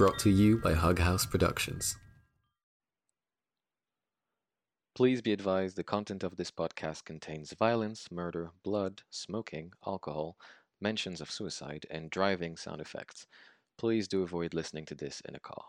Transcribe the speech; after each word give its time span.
brought 0.00 0.18
to 0.18 0.30
you 0.30 0.56
by 0.56 0.72
Hug 0.72 0.98
House 0.98 1.26
Productions. 1.26 1.94
Please 4.94 5.20
be 5.20 5.30
advised 5.30 5.76
the 5.76 5.84
content 5.84 6.24
of 6.24 6.36
this 6.36 6.50
podcast 6.50 7.04
contains 7.04 7.52
violence, 7.52 8.10
murder, 8.10 8.50
blood, 8.64 9.02
smoking, 9.10 9.74
alcohol, 9.86 10.38
mentions 10.80 11.20
of 11.20 11.30
suicide, 11.30 11.84
and 11.90 12.08
driving 12.08 12.56
sound 12.56 12.80
effects. 12.80 13.26
Please 13.76 14.08
do 14.08 14.22
avoid 14.22 14.54
listening 14.54 14.86
to 14.86 14.94
this 14.94 15.20
in 15.28 15.34
a 15.34 15.38
car. 15.38 15.64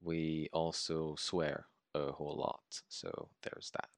We 0.00 0.48
also 0.52 1.16
swear 1.18 1.66
a 1.96 2.12
whole 2.12 2.36
lot, 2.36 2.82
so 2.88 3.28
there's 3.42 3.72
that. 3.74 3.88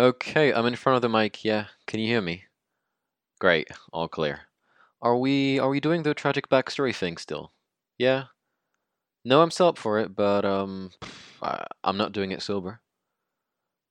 Okay, 0.00 0.50
I'm 0.50 0.64
in 0.64 0.76
front 0.76 0.96
of 0.96 1.02
the 1.02 1.10
mic. 1.10 1.44
Yeah, 1.44 1.66
can 1.86 2.00
you 2.00 2.06
hear 2.06 2.22
me? 2.22 2.44
Great, 3.38 3.68
all 3.92 4.08
clear. 4.08 4.46
Are 5.02 5.14
we 5.14 5.58
are 5.58 5.68
we 5.68 5.78
doing 5.78 6.04
the 6.04 6.14
tragic 6.14 6.48
backstory 6.48 6.96
thing 6.96 7.18
still? 7.18 7.52
Yeah. 7.98 8.24
No, 9.26 9.42
I'm 9.42 9.50
still 9.50 9.66
up 9.66 9.76
for 9.76 9.98
it, 9.98 10.16
but 10.16 10.46
um, 10.46 10.92
I, 11.42 11.66
I'm 11.84 11.98
not 11.98 12.12
doing 12.12 12.32
it 12.32 12.40
sober. 12.40 12.80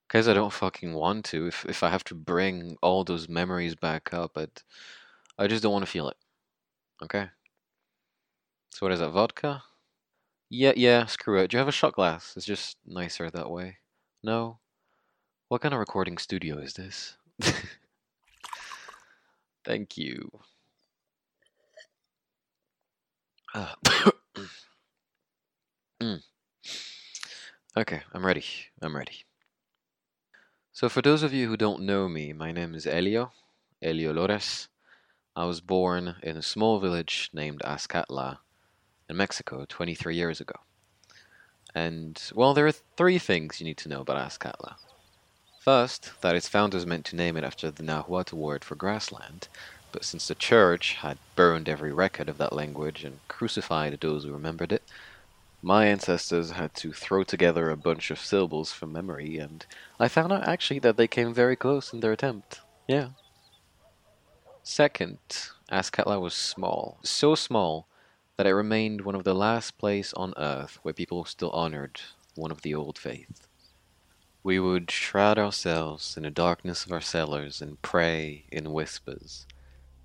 Cause 0.10 0.28
I 0.28 0.34
don't 0.34 0.52
fucking 0.52 0.96
want 0.96 1.26
to. 1.26 1.46
If 1.46 1.64
if 1.66 1.84
I 1.84 1.90
have 1.90 2.06
to 2.06 2.16
bring 2.16 2.76
all 2.82 3.04
those 3.04 3.30
memories 3.30 3.76
back 3.76 4.12
up, 4.12 4.32
but 4.34 4.64
I 5.38 5.46
just 5.46 5.62
don't 5.62 5.74
want 5.74 5.86
to 5.86 5.92
feel 5.92 6.10
it. 6.10 6.18
Okay. 7.04 7.28
So 8.72 8.88
what 8.88 8.94
is 8.94 9.00
that? 9.00 9.12
Vodka? 9.12 9.62
Yeah, 10.50 10.74
yeah. 10.76 11.06
Screw 11.06 11.40
it. 11.40 11.52
Do 11.52 11.58
you 11.58 11.60
have 11.60 11.68
a 11.68 11.72
shot 11.72 11.94
glass? 11.94 12.34
It's 12.36 12.48
just 12.48 12.78
nicer 12.84 13.30
that 13.30 13.52
way. 13.52 13.78
No. 14.24 14.58
What 15.50 15.62
kind 15.62 15.74
of 15.74 15.80
recording 15.80 16.20
studio 16.20 16.60
is 16.60 16.76
this? 16.76 17.18
Thank 19.66 19.98
you. 19.98 20.30
Uh, 23.56 23.74
mm. 26.00 26.22
Okay, 27.76 28.02
I'm 28.14 28.24
ready. 28.24 28.46
I'm 28.80 28.96
ready. 28.96 29.26
So, 30.72 30.88
for 30.88 31.02
those 31.02 31.24
of 31.24 31.34
you 31.34 31.48
who 31.48 31.58
don't 31.58 31.82
know 31.82 32.08
me, 32.08 32.32
my 32.32 32.52
name 32.52 32.76
is 32.76 32.86
Elio, 32.86 33.32
Elio 33.82 34.14
Lores. 34.14 34.68
I 35.36 35.46
was 35.46 35.62
born 35.62 36.18
in 36.22 36.38
a 36.38 36.44
small 36.44 36.80
village 36.80 37.32
named 37.34 37.64
Azcatla 37.66 38.38
in 39.10 39.18
Mexico 39.18 39.66
23 39.68 40.16
years 40.16 40.40
ago. 40.40 40.60
And, 41.74 42.22
well, 42.36 42.54
there 42.54 42.68
are 42.68 42.72
three 42.72 43.18
things 43.18 43.60
you 43.60 43.66
need 43.66 43.78
to 43.78 43.90
know 43.90 44.02
about 44.02 44.30
Azcatla. 44.30 44.76
First, 45.60 46.14
that 46.22 46.36
its 46.36 46.48
founders 46.48 46.86
meant 46.86 47.06
to 47.08 47.18
name 47.18 47.36
it 47.36 47.44
after 47.44 47.70
the 47.70 47.84
Nahuatl 47.84 48.38
word 48.38 48.64
for 48.64 48.76
grassland, 48.76 49.50
but 49.92 50.06
since 50.06 50.28
the 50.28 50.36
church 50.36 50.94
had 50.96 51.18
burned 51.36 51.68
every 51.68 51.92
record 51.92 52.30
of 52.30 52.38
that 52.38 52.54
language 52.54 53.04
and 53.04 53.20
crucified 53.28 54.00
those 54.00 54.24
who 54.24 54.32
remembered 54.32 54.72
it, 54.72 54.84
my 55.62 55.86
ancestors 55.88 56.52
had 56.52 56.74
to 56.76 56.94
throw 56.94 57.24
together 57.24 57.70
a 57.70 57.76
bunch 57.76 58.10
of 58.10 58.20
syllables 58.20 58.72
from 58.72 58.94
memory, 58.94 59.38
and 59.38 59.66
I 60.00 60.08
found 60.08 60.32
out 60.32 60.48
actually 60.48 60.80
that 60.80 60.96
they 60.96 61.08
came 61.08 61.34
very 61.34 61.58
close 61.58 61.92
in 61.92 62.00
their 62.00 62.14
attempt. 62.14 62.62
Yeah. 62.88 63.10
Second, 64.64 65.20
Azcatla 65.70 66.22
was 66.22 66.34
small, 66.34 67.00
so 67.04 67.36
small 67.36 67.86
that 68.38 68.48
it 68.48 68.54
remained 68.54 69.02
one 69.02 69.16
of 69.16 69.26
the 69.26 69.36
last 69.36 69.78
places 69.78 70.14
on 70.14 70.34
earth 70.38 70.80
where 70.84 70.94
people 70.94 71.26
still 71.26 71.52
honored 71.52 72.00
one 72.36 72.52
of 72.52 72.62
the 72.62 72.74
old 72.74 72.98
faith. 72.98 73.49
We 74.42 74.58
would 74.58 74.90
shroud 74.90 75.38
ourselves 75.38 76.16
in 76.16 76.24
the 76.24 76.32
darkness 76.32 76.86
of 76.86 76.94
our 76.94 77.02
cellars 77.02 77.62
and 77.62 77.82
pray 77.82 78.46
in 78.50 78.72
whispers 78.72 79.46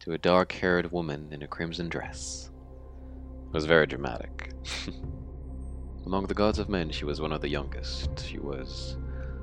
to 0.00 0.12
a 0.12 0.18
dark 0.18 0.50
haired 0.50 0.90
woman 0.90 1.28
in 1.30 1.40
a 1.40 1.46
crimson 1.46 1.88
dress. 1.88 2.50
It 3.46 3.52
was 3.52 3.64
very 3.64 3.86
dramatic. 3.86 4.50
Among 6.04 6.26
the 6.26 6.34
gods 6.34 6.58
of 6.58 6.68
men, 6.68 6.90
she 6.90 7.04
was 7.04 7.20
one 7.20 7.30
of 7.30 7.42
the 7.42 7.48
youngest. 7.48 8.26
She 8.26 8.40
was 8.40 8.96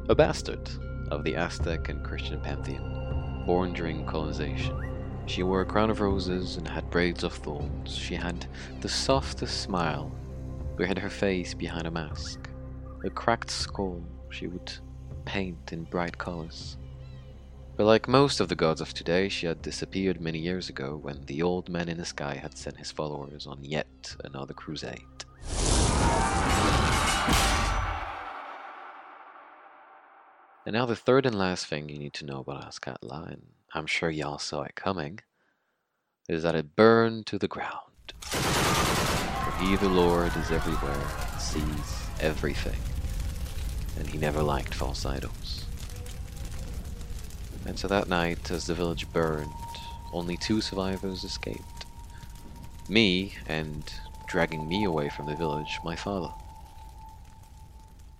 a 0.09 0.15
bastard 0.15 0.69
of 1.09 1.23
the 1.23 1.37
Aztec 1.37 1.87
and 1.87 2.03
Christian 2.03 2.41
pantheon, 2.41 3.45
born 3.45 3.71
during 3.71 4.05
colonization. 4.05 4.77
She 5.25 5.41
wore 5.41 5.61
a 5.61 5.65
crown 5.65 5.89
of 5.89 6.01
roses 6.01 6.57
and 6.57 6.67
had 6.67 6.89
braids 6.89 7.23
of 7.23 7.31
thorns. 7.31 7.95
She 7.95 8.15
had 8.15 8.45
the 8.81 8.89
softest 8.89 9.61
smile, 9.61 10.11
but 10.75 10.87
hid 10.87 10.99
her 10.99 11.09
face 11.09 11.53
behind 11.53 11.87
a 11.87 11.91
mask. 11.91 12.49
A 13.05 13.09
cracked 13.09 13.51
skull 13.51 14.03
she 14.31 14.47
would 14.47 14.71
paint 15.25 15.71
in 15.71 15.83
bright 15.83 16.17
colors. 16.17 16.77
But 17.77 17.85
like 17.85 18.07
most 18.07 18.39
of 18.39 18.49
the 18.49 18.55
gods 18.55 18.81
of 18.81 18.93
today, 18.93 19.29
she 19.29 19.47
had 19.47 19.61
disappeared 19.61 20.19
many 20.19 20.39
years 20.39 20.69
ago 20.69 20.97
when 21.01 21.25
the 21.25 21.41
old 21.41 21.69
man 21.69 21.89
in 21.89 21.97
the 21.97 22.05
sky 22.05 22.35
had 22.35 22.57
sent 22.57 22.77
his 22.77 22.91
followers 22.91 23.47
on 23.47 23.63
yet 23.63 24.15
another 24.23 24.53
crusade. 24.53 25.25
And 30.63 30.73
now 30.73 30.85
the 30.85 30.95
third 30.95 31.25
and 31.25 31.35
last 31.35 31.65
thing 31.65 31.89
you 31.89 31.97
need 31.97 32.13
to 32.13 32.25
know 32.25 32.39
about 32.39 32.69
Azcatla, 32.69 33.31
and 33.31 33.41
I'm 33.73 33.87
sure 33.87 34.11
y'all 34.11 34.37
saw 34.37 34.61
it 34.61 34.75
coming, 34.75 35.19
is 36.29 36.43
that 36.43 36.53
it 36.53 36.75
burned 36.75 37.25
to 37.27 37.39
the 37.39 37.47
ground. 37.47 38.13
For 38.21 39.51
he, 39.59 39.75
the 39.75 39.89
Lord, 39.89 40.31
is 40.37 40.51
everywhere, 40.51 41.07
and 41.31 41.41
sees 41.41 42.05
everything, 42.19 42.79
and 43.97 44.07
he 44.07 44.17
never 44.17 44.41
liked 44.41 44.73
false 44.73 45.05
idols. 45.05 45.65
And 47.65 47.77
so 47.77 47.87
that 47.87 48.09
night, 48.09 48.49
as 48.51 48.65
the 48.65 48.73
village 48.73 49.11
burned, 49.11 49.49
only 50.13 50.37
two 50.37 50.61
survivors 50.61 51.23
escaped. 51.23 51.85
Me, 52.89 53.33
and 53.47 53.93
dragging 54.27 54.67
me 54.67 54.83
away 54.83 55.09
from 55.09 55.25
the 55.25 55.35
village, 55.35 55.79
my 55.83 55.95
father. 55.95 56.33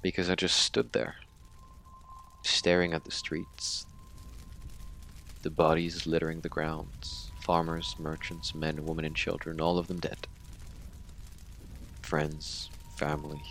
Because 0.01 0.29
I 0.29 0.35
just 0.35 0.57
stood 0.57 0.93
there, 0.93 1.15
staring 2.43 2.93
at 2.93 3.03
the 3.03 3.11
streets, 3.11 3.85
the 5.41 5.49
bodies 5.49 6.05
littering 6.05 6.41
the 6.41 6.49
grounds, 6.49 7.31
farmers, 7.41 7.95
merchants, 7.97 8.53
men, 8.53 8.85
women, 8.85 9.05
and 9.05 9.15
children, 9.15 9.59
all 9.59 9.77
of 9.77 9.87
them 9.87 9.99
dead. 9.99 10.27
Friends, 12.01 12.69
family. 12.97 13.41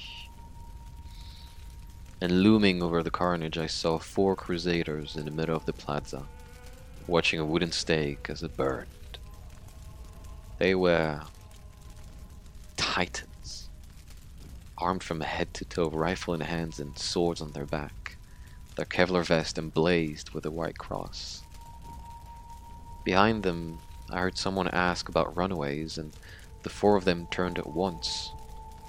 And 2.22 2.42
looming 2.42 2.82
over 2.82 3.02
the 3.02 3.10
carnage, 3.10 3.56
I 3.56 3.66
saw 3.66 3.98
four 3.98 4.36
crusaders 4.36 5.16
in 5.16 5.24
the 5.24 5.30
middle 5.30 5.56
of 5.56 5.64
the 5.64 5.72
plaza, 5.72 6.24
watching 7.06 7.40
a 7.40 7.46
wooden 7.46 7.72
stake 7.72 8.28
as 8.28 8.42
it 8.42 8.56
burned. 8.58 8.88
They 10.58 10.74
were 10.74 11.22
titans, 12.76 13.70
armed 14.76 15.02
from 15.02 15.22
head 15.22 15.54
to 15.54 15.64
toe, 15.64 15.88
rifle 15.88 16.34
in 16.34 16.42
hands 16.42 16.78
and 16.78 16.98
swords 16.98 17.40
on 17.40 17.52
their 17.52 17.64
back, 17.64 18.16
their 18.76 18.84
Kevlar 18.84 19.24
vest 19.24 19.56
emblazed 19.56 20.30
with 20.30 20.44
a 20.44 20.50
white 20.50 20.76
cross. 20.76 21.42
Behind 23.02 23.42
them, 23.42 23.78
I 24.10 24.18
heard 24.18 24.36
someone 24.36 24.68
ask 24.68 25.08
about 25.08 25.36
runaways, 25.38 25.96
and 25.96 26.12
the 26.64 26.68
four 26.68 26.96
of 26.96 27.06
them 27.06 27.28
turned 27.30 27.58
at 27.58 27.66
once, 27.66 28.32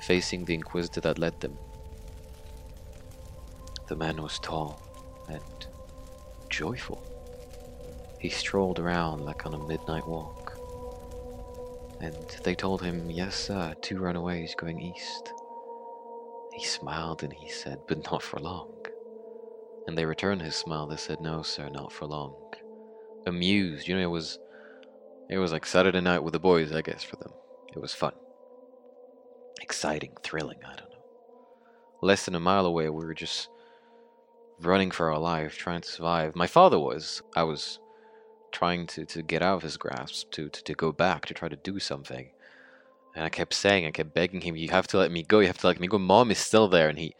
facing 0.01 0.43
the 0.43 0.55
Inquisitor 0.55 0.99
that 0.99 1.17
led 1.17 1.39
them. 1.39 1.57
The 3.91 3.97
man 3.97 4.22
was 4.24 4.40
tall 4.40 4.81
and 5.28 5.68
joyful. 6.50 7.03
He 8.19 8.29
strolled 8.29 8.79
around 8.79 9.25
like 9.25 9.46
on 9.46 9.53
a 9.53 9.68
midnight 9.68 10.07
walk. 10.07 10.58
And 11.99 12.16
they 12.46 12.55
told 12.55 12.82
him, 12.82 13.11
Yes, 13.11 13.35
sir, 13.35 13.76
two 13.82 13.99
runaways 13.99 14.55
going 14.55 14.79
east. 14.79 15.34
He 16.53 16.64
smiled 16.64 17.22
and 17.23 17.34
he 17.34 17.49
said, 17.49 17.82
But 17.85 18.09
not 18.09 18.23
for 18.23 18.40
long. 18.40 18.72
And 19.88 19.97
they 19.97 20.05
returned 20.05 20.41
his 20.41 20.55
smile. 20.55 20.87
They 20.87 20.96
said, 20.96 21.20
No, 21.20 21.41
sir, 21.41 21.67
not 21.67 21.91
for 21.91 22.05
long. 22.05 22.37
Amused, 23.26 23.90
you 23.90 23.96
know, 23.96 24.03
it 24.03 24.05
was 24.05 24.40
it 25.29 25.37
was 25.37 25.52
like 25.52 25.66
Saturday 25.66 25.99
night 25.99 26.23
with 26.23 26.32
the 26.32 26.40
boys, 26.40 26.72
I 26.72 26.82
guess, 26.82 27.03
for 27.03 27.17
them. 27.17 27.34
It 27.76 27.82
was 27.82 27.94
fun. 27.94 28.14
Exciting, 29.61 30.14
thrilling, 30.23 30.59
I 30.64 30.78
don't 30.78 30.91
know. 30.91 31.03
Less 32.02 32.23
than 32.23 32.35
a 32.35 32.40
mile 32.40 32.66
away, 32.66 32.90
we 32.90 33.03
were 33.03 33.14
just 33.14 33.49
running 34.66 34.91
for 34.91 35.11
our 35.11 35.19
life, 35.19 35.58
trying 35.58 35.81
to 35.81 35.90
survive. 35.90 36.35
My 36.35 36.47
father 36.47 36.79
was. 36.79 37.22
I 37.35 37.43
was 37.43 37.79
trying 38.52 38.87
to, 38.87 39.05
to 39.05 39.22
get 39.22 39.41
out 39.41 39.58
of 39.58 39.63
his 39.63 39.78
grasp, 39.78 40.31
to, 40.31 40.49
to, 40.49 40.63
to 40.63 40.73
go 40.73 40.91
back, 40.91 41.25
to 41.25 41.34
try 41.34 41.49
to 41.49 41.55
do 41.55 41.79
something. 41.79 42.29
And 43.16 43.25
I 43.25 43.29
kept 43.29 43.53
saying, 43.53 43.85
I 43.85 43.91
kept 43.91 44.13
begging 44.13 44.41
him, 44.41 44.55
You 44.55 44.69
have 44.69 44.87
to 44.87 44.97
let 44.97 45.11
me 45.11 45.23
go, 45.23 45.40
you 45.40 45.47
have 45.47 45.58
to 45.59 45.67
let 45.67 45.79
me 45.79 45.87
go. 45.87 45.97
Mom 45.97 46.31
is 46.31 46.37
still 46.37 46.67
there. 46.67 46.90
And 46.90 46.97
he, 46.97 47.16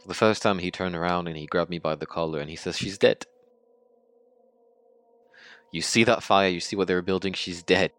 for 0.00 0.08
the 0.08 0.14
first 0.14 0.42
time, 0.42 0.58
he 0.58 0.70
turned 0.70 0.94
around 0.94 1.28
and 1.28 1.36
he 1.36 1.46
grabbed 1.46 1.70
me 1.70 1.78
by 1.78 1.94
the 1.94 2.06
collar 2.06 2.40
and 2.40 2.50
he 2.50 2.56
says, 2.56 2.78
She's 2.78 2.98
dead. 2.98 3.26
You 5.72 5.82
see 5.82 6.02
that 6.04 6.22
fire, 6.22 6.48
you 6.48 6.60
see 6.60 6.76
what 6.76 6.88
they 6.88 6.94
were 6.94 7.02
building, 7.02 7.32
she's 7.32 7.62
dead. 7.62 7.92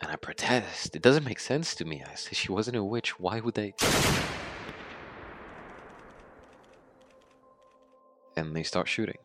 And 0.00 0.10
I 0.10 0.16
protest. 0.16 0.94
It 0.94 1.02
doesn't 1.02 1.24
make 1.24 1.40
sense 1.40 1.74
to 1.76 1.84
me. 1.84 2.02
I 2.08 2.14
say 2.14 2.32
she 2.32 2.52
wasn't 2.52 2.76
a 2.76 2.84
witch. 2.84 3.18
Why 3.18 3.40
would 3.40 3.54
they? 3.54 3.74
And 8.36 8.54
they 8.54 8.62
start 8.62 8.88
shooting. 8.88 9.18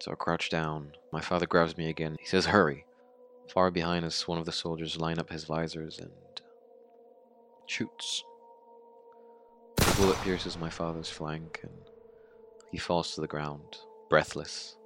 So 0.00 0.12
I 0.12 0.14
crouch 0.14 0.48
down. 0.48 0.92
My 1.12 1.20
father 1.20 1.46
grabs 1.46 1.76
me 1.76 1.88
again. 1.90 2.16
He 2.18 2.26
says, 2.26 2.46
Hurry. 2.46 2.86
Far 3.48 3.70
behind 3.70 4.04
us, 4.04 4.28
one 4.28 4.38
of 4.38 4.46
the 4.46 4.52
soldiers 4.52 4.96
line 4.96 5.18
up 5.18 5.30
his 5.30 5.44
visors 5.44 5.98
and 5.98 6.10
shoots. 7.66 8.24
The 9.76 9.94
bullet 9.96 10.16
pierces 10.22 10.56
my 10.56 10.70
father's 10.70 11.10
flank 11.10 11.60
and 11.62 11.72
he 12.70 12.78
falls 12.78 13.14
to 13.14 13.20
the 13.20 13.26
ground, 13.26 13.78
breathless. 14.08 14.76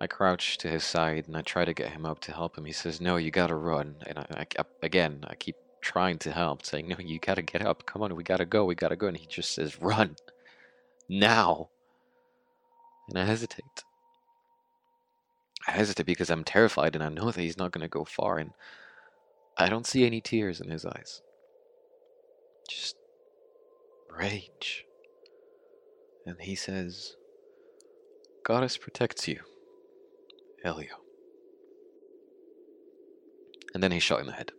I 0.00 0.08
crouch 0.08 0.58
to 0.58 0.68
his 0.68 0.82
side 0.82 1.28
and 1.28 1.36
I 1.36 1.42
try 1.42 1.64
to 1.64 1.72
get 1.72 1.92
him 1.92 2.04
up 2.04 2.18
to 2.22 2.32
help 2.32 2.58
him. 2.58 2.64
He 2.64 2.72
says, 2.72 3.00
No, 3.00 3.16
you 3.16 3.30
gotta 3.30 3.54
run. 3.54 3.94
And 4.06 4.18
I, 4.18 4.46
I, 4.58 4.64
again, 4.82 5.24
I 5.28 5.36
keep 5.36 5.54
trying 5.80 6.18
to 6.18 6.32
help, 6.32 6.66
saying, 6.66 6.88
No, 6.88 6.96
you 6.98 7.20
gotta 7.20 7.42
get 7.42 7.64
up. 7.64 7.86
Come 7.86 8.02
on, 8.02 8.16
we 8.16 8.24
gotta 8.24 8.44
go, 8.44 8.64
we 8.64 8.74
gotta 8.74 8.96
go. 8.96 9.06
And 9.06 9.16
he 9.16 9.26
just 9.26 9.52
says, 9.52 9.80
Run. 9.80 10.16
Now. 11.12 11.68
And 13.10 13.18
I 13.18 13.26
hesitate. 13.26 13.84
I 15.68 15.72
hesitate 15.72 16.06
because 16.06 16.30
I'm 16.30 16.42
terrified 16.42 16.94
and 16.94 17.04
I 17.04 17.10
know 17.10 17.30
that 17.30 17.40
he's 17.40 17.58
not 17.58 17.70
going 17.70 17.82
to 17.82 17.88
go 17.88 18.06
far, 18.06 18.38
and 18.38 18.52
I 19.58 19.68
don't 19.68 19.86
see 19.86 20.06
any 20.06 20.22
tears 20.22 20.58
in 20.58 20.70
his 20.70 20.86
eyes. 20.86 21.20
Just 22.68 22.96
rage. 24.10 24.86
And 26.24 26.36
he 26.40 26.54
says, 26.54 27.14
Goddess 28.42 28.78
protects 28.78 29.28
you, 29.28 29.40
Elio. 30.64 30.96
And 33.74 33.82
then 33.82 33.92
he's 33.92 34.02
shot 34.02 34.20
in 34.20 34.26
the 34.26 34.32
head. 34.32 34.52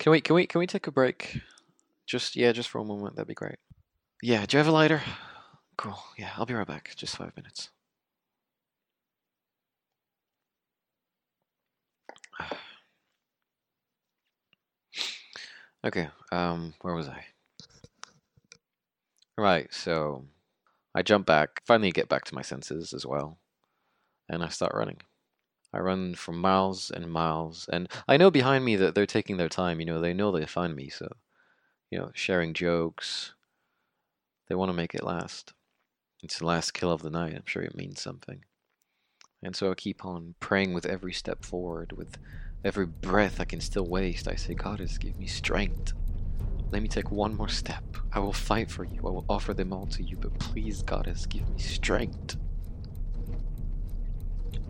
Can 0.00 0.10
we 0.10 0.20
can 0.20 0.34
we 0.34 0.46
can 0.46 0.58
we 0.58 0.66
take 0.66 0.88
a 0.88 0.90
break? 0.90 1.40
Just 2.10 2.36
yeah, 2.36 2.52
just 2.52 2.68
for 2.68 2.78
a 2.80 2.84
moment, 2.84 3.16
that'd 3.16 3.26
be 3.28 3.34
great. 3.34 3.58
Yeah, 4.22 4.46
do 4.46 4.56
you 4.56 4.58
have 4.58 4.68
a 4.68 4.72
lighter? 4.72 5.02
Cool. 5.78 6.02
Yeah, 6.18 6.32
I'll 6.36 6.46
be 6.46 6.54
right 6.54 6.66
back. 6.66 6.94
Just 6.96 7.16
five 7.16 7.36
minutes. 7.36 7.70
okay, 15.84 16.08
um, 16.32 16.74
where 16.82 16.94
was 16.94 17.08
I? 17.08 17.24
Right, 19.36 19.72
so 19.74 20.26
I 20.94 21.02
jump 21.02 21.26
back, 21.26 21.62
finally 21.66 21.92
get 21.92 22.08
back 22.08 22.24
to 22.26 22.34
my 22.36 22.42
senses 22.42 22.94
as 22.94 23.06
well, 23.06 23.38
and 24.28 24.42
I 24.44 24.48
start 24.48 24.74
running. 24.74 25.02
I 25.72 25.80
run 25.80 26.14
for 26.16 26.32
miles 26.32 26.90
and 26.90 27.12
miles, 27.12 27.68
and 27.72 27.90
I 28.08 28.16
know 28.18 28.30
behind 28.30 28.64
me 28.64 28.76
that 28.76 28.94
they're 28.94 29.06
taking 29.06 29.38
their 29.38 29.48
time, 29.50 29.80
you 29.80 29.86
know, 29.86 30.00
they 30.00 30.14
know 30.14 30.32
they 30.32 30.46
find 30.46 30.76
me, 30.76 30.90
so, 30.90 31.08
you 31.90 31.98
know, 31.98 32.10
sharing 32.14 32.54
jokes. 32.54 33.34
They 34.48 34.54
want 34.54 34.68
to 34.68 34.76
make 34.76 34.94
it 34.94 35.02
last. 35.02 35.52
It's 36.22 36.38
the 36.38 36.46
last 36.46 36.72
kill 36.72 36.92
of 36.92 37.02
the 37.02 37.10
night. 37.10 37.34
I'm 37.34 37.46
sure 37.46 37.62
it 37.62 37.76
means 37.76 38.00
something. 38.00 38.44
And 39.42 39.56
so 39.56 39.70
I 39.70 39.74
keep 39.74 40.04
on 40.04 40.34
praying 40.38 40.74
with 40.74 40.86
every 40.86 41.12
step 41.12 41.44
forward, 41.44 41.92
with 41.92 42.18
every 42.64 42.86
breath 42.86 43.40
I 43.40 43.44
can 43.44 43.60
still 43.60 43.86
waste. 43.86 44.28
I 44.28 44.34
say, 44.34 44.54
Goddess, 44.54 44.98
give 44.98 45.18
me 45.18 45.26
strength. 45.26 45.94
Let 46.70 46.82
me 46.82 46.88
take 46.88 47.10
one 47.10 47.34
more 47.34 47.48
step. 47.48 47.82
I 48.12 48.20
will 48.20 48.32
fight 48.32 48.70
for 48.70 48.84
you. 48.84 48.98
I 49.00 49.10
will 49.10 49.24
offer 49.28 49.54
them 49.54 49.72
all 49.72 49.86
to 49.86 50.02
you, 50.02 50.16
but 50.16 50.38
please, 50.38 50.82
Goddess, 50.82 51.26
give 51.26 51.48
me 51.48 51.58
strength. 51.58 52.36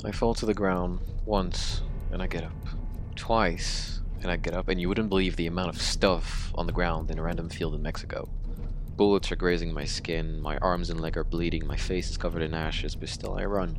I 0.05 0.13
fall 0.13 0.35
to 0.35 0.47
the 0.47 0.55
ground 0.55 1.01
once 1.27 1.83
and 2.11 2.23
I 2.23 2.27
get 2.27 2.45
up. 2.45 2.53
Twice 3.17 4.00
and 4.23 4.31
I 4.31 4.37
get 4.37 4.55
up, 4.55 4.69
and 4.69 4.81
you 4.81 4.89
wouldn't 4.89 5.09
believe 5.09 5.37
the 5.37 5.47
amount 5.47 5.71
of 5.71 5.81
stuff 5.81 6.53
on 6.55 6.67
the 6.67 6.73
ground 6.73 7.11
in 7.11 7.19
a 7.19 7.23
random 7.23 7.49
field 7.49 7.75
in 7.75 7.83
Mexico. 7.83 8.29
Bullets 8.97 9.33
are 9.33 9.37
grazing 9.37 9.73
my 9.73 9.85
skin, 9.85 10.41
my 10.41 10.59
arms 10.59 10.91
and 10.91 11.01
leg 11.01 11.17
are 11.17 11.25
bleeding, 11.25 11.67
my 11.67 11.77
face 11.77 12.11
is 12.11 12.19
covered 12.19 12.43
in 12.43 12.53
ashes, 12.53 12.95
but 12.95 13.09
still 13.09 13.35
I 13.39 13.45
run. 13.45 13.79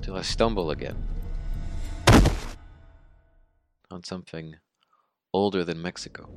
Till 0.00 0.16
I 0.16 0.22
stumble 0.22 0.70
again. 0.70 0.96
On 3.90 4.02
something 4.02 4.56
older 5.34 5.64
than 5.64 5.82
Mexico. 5.82 6.30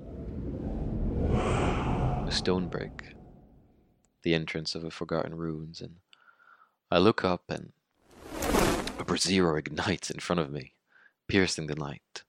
A 2.27 2.31
stone 2.31 2.67
break. 2.67 3.13
The 4.23 4.33
entrance 4.33 4.75
of 4.75 4.83
a 4.83 4.91
forgotten 4.91 5.35
ruins, 5.35 5.79
and 5.79 5.95
I 6.91 6.97
look 6.97 7.23
up 7.23 7.43
and 7.49 7.71
a 8.99 9.05
brasero 9.05 9.57
ignites 9.57 10.11
in 10.11 10.19
front 10.19 10.41
of 10.41 10.51
me, 10.51 10.73
piercing 11.29 11.67
the 11.67 11.75
night 11.75 12.23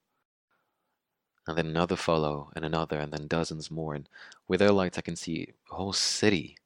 and 1.51 1.59
then 1.59 1.67
another 1.67 1.97
follow, 1.97 2.51
and 2.57 2.65
another, 2.65 2.99
and 2.99 3.13
then 3.13 3.27
dozens 3.27 3.71
more, 3.71 3.95
and 3.95 4.09
with 4.49 4.61
their 4.61 4.73
lights 4.73 4.97
I 4.97 5.03
can 5.03 5.17
see 5.17 5.49
a 5.71 5.75
whole 5.75 5.93
city 5.93 6.57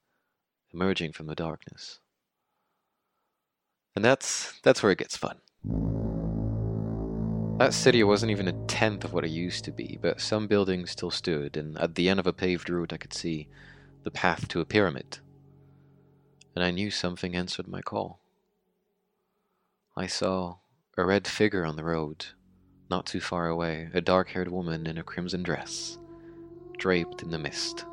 emerging 0.72 1.12
from 1.12 1.26
the 1.26 1.34
darkness. 1.34 2.00
And 3.96 4.04
that's 4.04 4.60
that's 4.62 4.82
where 4.82 4.92
it 4.92 4.98
gets 4.98 5.16
fun. 5.16 5.40
That 7.58 7.72
city 7.72 8.02
wasn't 8.02 8.32
even 8.32 8.48
a 8.48 8.66
tenth 8.66 9.04
of 9.04 9.12
what 9.12 9.24
it 9.24 9.30
used 9.30 9.64
to 9.64 9.70
be, 9.70 9.98
but 10.02 10.20
some 10.20 10.48
buildings 10.48 10.90
still 10.90 11.10
stood, 11.12 11.56
and 11.56 11.78
at 11.78 11.94
the 11.94 12.08
end 12.08 12.18
of 12.18 12.26
a 12.26 12.32
paved 12.32 12.68
route 12.68 12.92
I 12.92 12.96
could 12.96 13.14
see 13.14 13.48
the 14.02 14.10
path 14.10 14.48
to 14.48 14.60
a 14.60 14.64
pyramid. 14.64 15.18
And 16.54 16.64
I 16.64 16.72
knew 16.72 16.90
something 16.90 17.34
answered 17.34 17.68
my 17.68 17.80
call. 17.80 18.20
I 19.96 20.08
saw 20.08 20.56
a 20.96 21.04
red 21.04 21.26
figure 21.28 21.64
on 21.64 21.76
the 21.76 21.84
road, 21.84 22.26
not 22.94 23.06
too 23.06 23.18
far 23.20 23.48
away, 23.48 23.88
a 23.92 24.00
dark 24.00 24.28
haired 24.28 24.46
woman 24.46 24.86
in 24.86 24.98
a 24.98 25.02
crimson 25.02 25.42
dress, 25.42 25.98
draped 26.78 27.24
in 27.24 27.30
the 27.30 27.38
mist. 27.38 27.86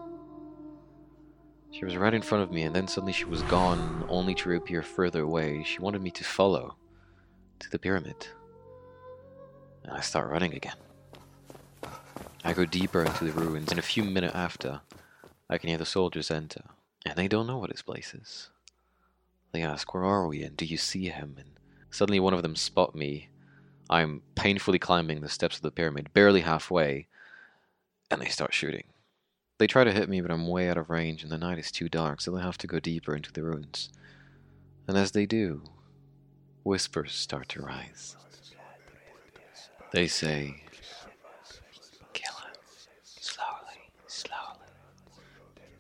She 1.72 1.86
was 1.86 1.98
right 1.98 2.14
in 2.14 2.22
front 2.22 2.44
of 2.44 2.52
me, 2.52 2.62
and 2.62 2.76
then 2.76 2.88
suddenly 2.88 3.12
she 3.12 3.26
was 3.26 3.42
gone, 3.44 4.06
only 4.10 4.36
to 4.36 4.50
reappear 4.50 4.84
further 4.84 5.24
away. 5.24 5.64
She 5.64 5.80
wanted 5.80 6.04
me 6.04 6.12
to 6.12 6.24
follow 6.24 6.76
to 7.58 7.70
the 7.72 7.80
pyramid. 7.80 8.28
And 9.84 9.92
I 9.92 10.02
start 10.02 10.30
running 10.30 10.54
again. 10.54 10.78
I 12.44 12.54
go 12.54 12.66
deeper 12.66 13.04
into 13.04 13.24
the 13.24 13.32
ruins, 13.32 13.72
and 13.72 13.80
a 13.80 13.94
few 13.94 14.04
minutes 14.04 14.36
after, 14.36 14.82
I 15.50 15.58
can 15.58 15.70
hear 15.70 15.80
the 15.80 15.86
soldiers 15.86 16.30
enter, 16.30 16.66
and 17.08 17.16
they 17.16 17.28
don't 17.28 17.48
know 17.48 17.58
what 17.58 17.72
this 17.72 17.82
place 17.82 18.14
is. 18.14 18.52
They 19.52 19.64
ask, 19.64 19.96
Where 19.96 20.04
are 20.06 20.28
we? 20.28 20.44
and 20.44 20.56
do 20.56 20.66
you 20.66 20.78
see 20.78 21.08
him? 21.08 21.38
And 21.40 21.54
suddenly 21.90 22.20
one 22.20 22.36
of 22.36 22.44
them 22.44 22.56
spot 22.56 22.94
me 22.94 23.30
I'm 23.92 24.22
painfully 24.36 24.80
climbing 24.80 25.20
the 25.20 25.28
steps 25.28 25.58
of 25.58 25.64
the 25.64 25.72
pyramid, 25.72 26.14
barely 26.14 26.42
halfway, 26.42 27.08
and 28.10 28.22
they 28.22 28.30
start 28.30 28.54
shooting. 28.54 28.86
They 29.58 29.68
try 29.68 29.84
to 29.84 29.92
hit 29.92 30.08
me, 30.08 30.22
but 30.22 30.32
I'm 30.32 30.48
way 30.48 30.70
out 30.70 30.78
of 30.78 30.90
range, 30.90 31.24
and 31.24 31.32
the 31.32 31.38
night 31.38 31.60
is 31.60 31.72
too 31.72 31.90
dark, 31.90 32.22
so 32.22 32.32
they 32.32 32.42
have 32.42 32.58
to 32.60 32.68
go 32.68 32.80
deeper 32.80 33.14
into 33.14 33.34
the 33.34 33.44
ruins. 33.44 33.90
And 34.88 34.98
as 34.98 35.12
they 35.12 35.26
do, 35.26 35.64
whispers 36.64 37.12
start 37.12 37.50
to 37.50 37.62
rise. 37.62 38.16
They 39.92 40.08
say, 40.08 40.64
Kill 42.14 42.34
him. 42.34 42.56
Slowly, 43.04 43.92
slowly. 44.08 44.70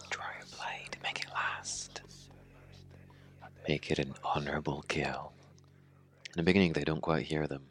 Draw 0.09 0.25
your 0.37 0.47
blade, 0.57 0.97
make 1.01 1.21
it 1.21 1.31
last. 1.33 2.01
Make 3.69 3.89
it 3.89 3.99
an 3.99 4.15
honorable 4.21 4.83
kill. 4.89 5.31
In 6.25 6.33
the 6.35 6.43
beginning, 6.43 6.73
they 6.73 6.83
don't 6.83 7.01
quite 7.01 7.25
hear 7.25 7.47
them. 7.47 7.70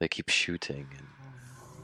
They 0.00 0.08
keep 0.08 0.28
shooting, 0.28 0.86
and 0.96 1.08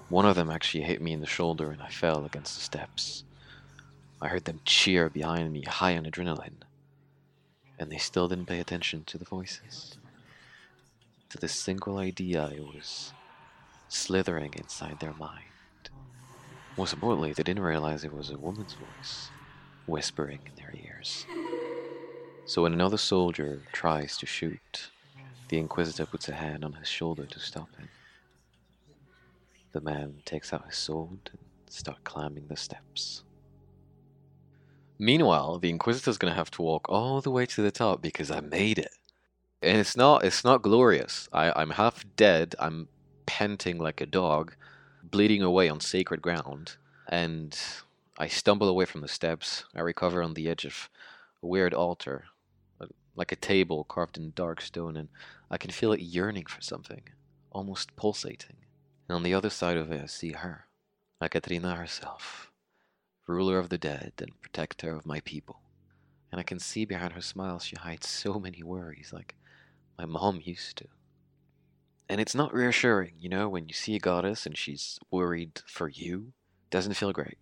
one 0.09 0.25
of 0.25 0.37
them 0.37 0.49
actually 0.49 0.85
hit 0.85 1.03
me 1.03 1.13
in 1.13 1.21
the 1.21 1.27
shoulder 1.27 1.73
and 1.73 1.83
I 1.83 1.89
fell 1.89 2.25
against 2.25 2.55
the 2.55 2.61
steps. 2.61 3.25
I 4.21 4.29
heard 4.29 4.45
them 4.45 4.61
cheer 4.65 5.11
behind 5.11 5.53
me, 5.53 5.63
high 5.63 5.97
on 5.97 6.05
adrenaline, 6.05 6.63
and 7.79 7.91
they 7.91 7.99
still 7.99 8.29
didn't 8.29 8.47
pay 8.47 8.61
attention 8.61 9.03
to 9.07 9.19
the 9.19 9.25
voices. 9.25 9.99
To 11.31 11.39
the 11.39 11.49
single 11.49 11.99
idea 11.99 12.53
it 12.55 12.63
was 12.63 13.13
slithering 13.89 14.55
inside 14.55 15.01
their 15.01 15.15
mind. 15.15 15.45
Most 16.79 16.93
importantly, 16.93 17.33
they 17.33 17.43
didn't 17.43 17.65
realize 17.65 18.05
it 18.05 18.15
was 18.15 18.31
a 18.31 18.39
woman's 18.39 18.75
voice 18.75 19.31
whispering 19.87 20.41
in 20.47 20.55
their 20.55 20.73
ears. 20.73 21.27
So 22.47 22.63
when 22.63 22.73
another 22.73 22.97
soldier 22.97 23.63
tries 23.73 24.17
to 24.19 24.27
shoot, 24.27 24.91
the 25.49 25.59
Inquisitor 25.59 26.07
puts 26.07 26.29
a 26.29 26.35
hand 26.35 26.65
on 26.65 26.75
his 26.75 26.89
shoulder 26.89 27.27
to 27.27 27.41
stop 27.41 27.75
him. 27.77 27.89
The 29.75 29.81
man 29.81 30.23
takes 30.25 30.53
out 30.53 30.67
his 30.67 30.77
sword 30.77 31.31
and 31.33 31.41
starts 31.69 31.99
climbing 32.05 32.47
the 32.47 32.57
steps. 32.57 33.25
Meanwhile, 35.01 35.59
the 35.59 35.69
Inquisitor's 35.69 36.17
gonna 36.17 36.33
have 36.33 36.53
to 36.53 36.63
walk 36.63 36.89
all 36.89 37.21
the 37.21 37.33
way 37.33 37.45
to 37.47 37.61
the 37.61 37.73
top 37.73 38.01
because 38.01 38.31
I 38.31 38.39
made 38.39 38.79
it. 38.79 38.95
And 39.61 39.79
it's 39.79 39.97
not 39.97 40.25
it's 40.25 40.45
not 40.45 40.63
glorious. 40.63 41.29
I, 41.33 41.53
I'm 41.57 41.71
half 41.71 42.05
dead, 42.15 42.55
I'm 42.61 42.87
panting 43.27 43.79
like 43.79 44.01
a 44.01 44.07
dog, 44.07 44.55
bleeding 45.03 45.43
away 45.43 45.69
on 45.69 45.81
sacred 45.81 46.23
ground, 46.23 46.77
and 47.09 47.59
I 48.17 48.29
stumble 48.29 48.69
away 48.69 48.85
from 48.85 49.01
the 49.01 49.09
steps. 49.09 49.65
I 49.75 49.81
recover 49.81 50.23
on 50.23 50.35
the 50.35 50.49
edge 50.49 50.65
of 50.65 50.89
a 51.43 51.49
weird 51.49 51.75
altar, 51.75 52.27
uh, 52.81 52.87
like 53.17 53.33
a 53.33 53.37
table 53.37 53.83
carved 53.83 54.19
in 54.19 54.35
dark 54.37 54.61
stone, 54.61 54.97
and 54.97 55.09
I 55.51 55.59
can 55.59 55.73
feel 55.73 55.93
it 55.93 56.01
yearning 56.01 56.47
for 56.47 56.61
something, 56.61 57.03
almost 57.51 57.97
pulsating. 57.97 58.55
And 59.09 59.17
on 59.17 59.23
the 59.23 59.35
other 59.35 59.51
side 59.51 59.77
of 59.77 59.93
it, 59.93 60.03
I 60.03 60.07
see 60.07 60.33
her, 60.33 60.67
La 61.21 61.29
Catrina 61.29 61.77
herself, 61.77 62.51
ruler 63.27 63.59
of 63.59 63.69
the 63.69 63.79
dead 63.79 64.13
and 64.19 64.41
protector 64.41 64.95
of 64.95 65.07
my 65.07 65.21
people. 65.21 65.61
And 66.31 66.41
I 66.41 66.45
can 66.45 66.59
see 66.59 66.85
behind 66.85 67.13
her 67.13 67.21
smile 67.21 67.59
she 67.59 67.77
hides 67.77 68.09
so 68.09 68.41
many 68.41 68.63
worries, 68.63 69.13
like 69.13 69.35
my 69.99 70.07
mom 70.07 70.41
used 70.43 70.79
to. 70.79 70.87
And 72.09 72.21
it's 72.21 72.35
not 72.35 72.53
reassuring, 72.53 73.15
you 73.19 73.29
know, 73.29 73.49
when 73.49 73.69
you 73.69 73.75
see 73.75 73.97
a 73.97 74.01
goddess 74.01 74.47
and 74.47 74.57
she's 74.57 74.99
worried 75.11 75.61
for 75.67 75.89
you. 75.89 76.33
Doesn't 76.71 76.95
feel 76.95 77.13
great. 77.13 77.39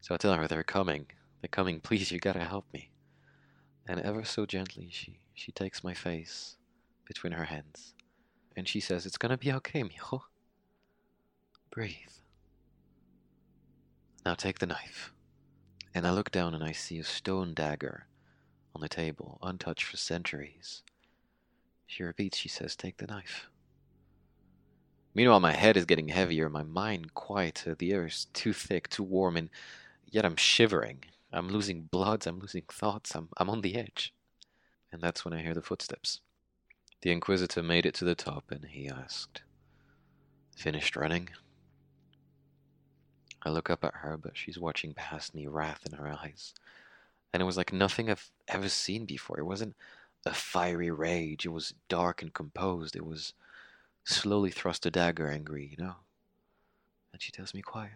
So 0.00 0.14
I 0.14 0.18
tell 0.18 0.34
her 0.34 0.46
they're 0.48 0.62
coming. 0.62 1.06
They're 1.40 1.48
coming, 1.48 1.80
please, 1.80 2.10
you 2.10 2.18
gotta 2.18 2.44
help 2.44 2.66
me. 2.72 2.90
And 3.86 4.00
ever 4.00 4.24
so 4.24 4.46
gently 4.46 4.88
she, 4.90 5.20
she 5.32 5.52
takes 5.52 5.84
my 5.84 5.94
face 5.94 6.56
between 7.06 7.32
her 7.34 7.44
hands. 7.44 7.94
And 8.56 8.66
she 8.66 8.80
says, 8.80 9.06
It's 9.06 9.18
gonna 9.18 9.38
be 9.38 9.52
okay, 9.52 9.82
mijo. 9.82 10.22
Breathe. 11.76 11.94
Now 14.24 14.32
take 14.32 14.60
the 14.60 14.66
knife. 14.66 15.12
And 15.94 16.06
I 16.06 16.10
look 16.10 16.30
down 16.30 16.54
and 16.54 16.64
I 16.64 16.72
see 16.72 16.98
a 16.98 17.04
stone 17.04 17.52
dagger 17.52 18.06
on 18.74 18.80
the 18.80 18.88
table, 18.88 19.38
untouched 19.42 19.84
for 19.84 19.98
centuries. 19.98 20.82
She 21.86 22.02
repeats, 22.02 22.38
she 22.38 22.48
says, 22.48 22.76
Take 22.76 22.96
the 22.96 23.06
knife. 23.06 23.50
Meanwhile, 25.14 25.40
my 25.40 25.52
head 25.52 25.76
is 25.76 25.84
getting 25.84 26.08
heavier, 26.08 26.48
my 26.48 26.62
mind 26.62 27.12
quieter, 27.12 27.74
the 27.74 27.92
air 27.92 28.06
is 28.06 28.28
too 28.32 28.54
thick, 28.54 28.88
too 28.88 29.02
warm, 29.02 29.36
and 29.36 29.50
yet 30.06 30.24
I'm 30.24 30.36
shivering. 30.36 31.04
I'm 31.30 31.50
losing 31.50 31.82
blood, 31.82 32.26
I'm 32.26 32.38
losing 32.38 32.64
thoughts, 32.72 33.14
I'm, 33.14 33.28
I'm 33.36 33.50
on 33.50 33.60
the 33.60 33.76
edge. 33.76 34.14
And 34.90 35.02
that's 35.02 35.26
when 35.26 35.34
I 35.34 35.42
hear 35.42 35.52
the 35.52 35.60
footsteps. 35.60 36.22
The 37.02 37.12
Inquisitor 37.12 37.62
made 37.62 37.84
it 37.84 37.92
to 37.96 38.06
the 38.06 38.14
top 38.14 38.44
and 38.50 38.64
he 38.64 38.88
asked, 38.88 39.42
Finished 40.56 40.96
running? 40.96 41.28
I 43.46 43.50
look 43.50 43.70
up 43.70 43.84
at 43.84 43.94
her, 43.94 44.16
but 44.16 44.36
she's 44.36 44.58
watching 44.58 44.92
past 44.92 45.32
me, 45.32 45.46
wrath 45.46 45.86
in 45.86 45.96
her 45.96 46.08
eyes. 46.08 46.52
And 47.32 47.40
it 47.40 47.46
was 47.46 47.56
like 47.56 47.72
nothing 47.72 48.10
I've 48.10 48.32
ever 48.48 48.68
seen 48.68 49.04
before. 49.04 49.38
It 49.38 49.44
wasn't 49.44 49.76
a 50.26 50.34
fiery 50.34 50.90
rage, 50.90 51.46
it 51.46 51.50
was 51.50 51.72
dark 51.88 52.22
and 52.22 52.34
composed. 52.34 52.96
It 52.96 53.06
was 53.06 53.34
slowly 54.02 54.50
thrust 54.50 54.84
a 54.84 54.90
dagger, 54.90 55.30
angry, 55.30 55.64
you 55.70 55.76
know. 55.84 55.94
And 57.12 57.22
she 57.22 57.30
tells 57.30 57.54
me, 57.54 57.62
quiet. 57.62 57.92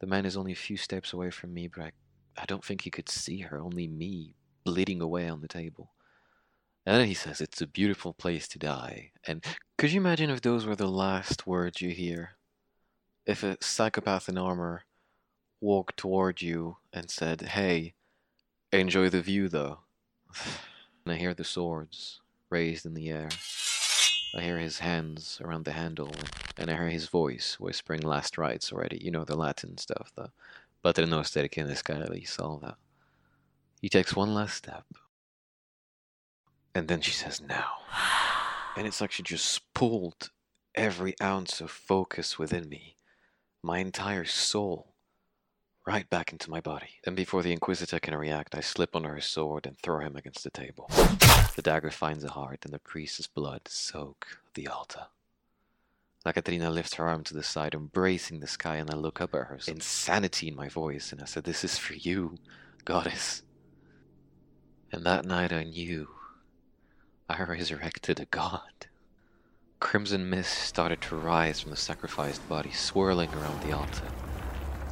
The 0.00 0.08
man 0.08 0.26
is 0.26 0.36
only 0.36 0.50
a 0.50 0.56
few 0.56 0.76
steps 0.76 1.12
away 1.12 1.30
from 1.30 1.54
me, 1.54 1.68
but 1.68 1.84
I, 1.84 1.92
I 2.36 2.46
don't 2.46 2.64
think 2.64 2.82
he 2.82 2.90
could 2.90 3.08
see 3.08 3.42
her, 3.42 3.60
only 3.60 3.86
me 3.86 4.34
bleeding 4.64 5.00
away 5.00 5.28
on 5.28 5.40
the 5.40 5.46
table. 5.46 5.92
And 6.84 6.96
then 6.96 7.06
he 7.06 7.14
says, 7.14 7.40
It's 7.40 7.60
a 7.60 7.66
beautiful 7.66 8.12
place 8.12 8.48
to 8.48 8.58
die. 8.58 9.12
And 9.24 9.44
could 9.76 9.92
you 9.92 10.00
imagine 10.00 10.30
if 10.30 10.40
those 10.40 10.66
were 10.66 10.74
the 10.74 10.90
last 10.90 11.46
words 11.46 11.80
you 11.80 11.90
hear? 11.90 12.37
If 13.28 13.42
a 13.42 13.58
psychopath 13.60 14.30
in 14.30 14.38
armor 14.38 14.84
walked 15.60 15.98
toward 15.98 16.40
you 16.40 16.78
and 16.94 17.10
said, 17.10 17.42
Hey, 17.42 17.92
enjoy 18.72 19.10
the 19.10 19.20
view 19.20 19.48
though. 19.48 19.80
And 21.04 21.14
I 21.14 21.18
hear 21.18 21.32
the 21.32 21.44
swords 21.44 22.20
raised 22.50 22.84
in 22.84 22.92
the 22.92 23.08
air. 23.08 23.30
I 24.34 24.42
hear 24.42 24.58
his 24.58 24.80
hands 24.80 25.40
around 25.42 25.64
the 25.64 25.72
handle, 25.72 26.12
and 26.58 26.70
I 26.70 26.74
hear 26.74 26.90
his 26.90 27.08
voice 27.08 27.56
whispering 27.58 28.02
last 28.02 28.36
rites 28.36 28.70
already. 28.70 28.98
You 29.02 29.10
know, 29.10 29.24
the 29.24 29.36
Latin 29.36 29.78
stuff, 29.78 30.12
the 30.14 30.30
Pater 30.82 31.06
noster 31.06 31.48
qui 31.48 31.62
in 31.62 31.68
scalis, 31.68 32.38
all 32.38 32.58
that. 32.58 32.76
He 33.80 33.88
takes 33.88 34.14
one 34.14 34.34
last 34.34 34.56
step. 34.56 34.84
And 36.74 36.88
then 36.88 37.00
she 37.00 37.12
says, 37.12 37.40
now. 37.40 37.76
And 38.76 38.86
it's 38.86 39.00
like 39.00 39.12
she 39.12 39.22
just 39.22 39.72
pulled 39.72 40.30
every 40.74 41.14
ounce 41.22 41.62
of 41.62 41.70
focus 41.70 42.38
within 42.38 42.68
me, 42.68 42.96
my 43.62 43.78
entire 43.78 44.24
soul, 44.24 44.94
right 45.86 46.08
back 46.10 46.32
into 46.32 46.50
my 46.50 46.60
body. 46.60 47.00
And 47.04 47.16
before 47.16 47.42
the 47.42 47.52
Inquisitor 47.52 47.98
can 47.98 48.14
react, 48.14 48.54
I 48.54 48.60
slip 48.60 48.94
under 48.94 49.14
his 49.14 49.24
sword 49.24 49.66
and 49.66 49.78
throw 49.78 50.00
him 50.00 50.16
against 50.16 50.44
the 50.44 50.50
table. 50.50 50.88
The 51.56 51.62
dagger 51.62 51.90
finds 51.90 52.24
a 52.24 52.30
heart, 52.30 52.64
and 52.64 52.72
the 52.72 52.78
priest's 52.78 53.26
blood 53.26 53.62
soak 53.66 54.38
the 54.54 54.68
altar. 54.68 55.06
La 56.24 56.32
Catrina 56.32 56.70
lifts 56.70 56.94
her 56.94 57.08
arm 57.08 57.24
to 57.24 57.34
the 57.34 57.42
side, 57.42 57.74
embracing 57.74 58.40
the 58.40 58.46
sky, 58.46 58.76
and 58.76 58.90
I 58.90 58.96
look 58.96 59.20
up 59.20 59.34
at 59.34 59.46
her, 59.46 59.58
insanity 59.66 60.48
in 60.48 60.56
my 60.56 60.68
voice, 60.68 61.12
and 61.12 61.22
I 61.22 61.24
said, 61.24 61.44
This 61.44 61.64
is 61.64 61.78
for 61.78 61.94
you, 61.94 62.36
goddess. 62.84 63.42
And 64.92 65.04
that 65.04 65.24
night 65.24 65.52
I 65.52 65.64
knew 65.64 66.08
I 67.28 67.42
resurrected 67.42 68.20
a 68.20 68.24
god. 68.24 68.87
Crimson 69.80 70.28
mist 70.28 70.52
started 70.52 71.00
to 71.02 71.16
rise 71.16 71.60
from 71.60 71.70
the 71.70 71.76
sacrificed 71.76 72.46
body, 72.48 72.72
swirling 72.72 73.32
around 73.34 73.62
the 73.62 73.72
altar 73.72 74.08